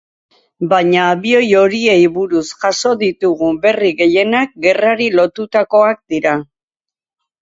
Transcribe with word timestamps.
Baina 0.69 1.01
abioi 1.09 1.49
horiei 1.59 2.07
buruz 2.15 2.41
jaso 2.63 2.95
ditugun 3.03 3.61
berri 3.69 3.93
gehienak 4.03 4.57
gerrari 4.67 5.11
lotutakoak 5.21 6.01
dira. 6.15 6.35